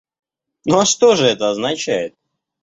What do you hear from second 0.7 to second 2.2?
а что же это означает?